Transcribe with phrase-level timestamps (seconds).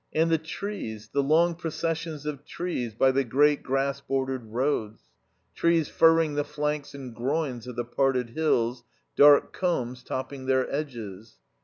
[0.13, 5.03] And the trees, the long processions of trees by the great grass bordered roads;
[5.53, 8.83] trees furring the flanks and groins of the parted hills,
[9.15, 11.35] dark combs topping their edges.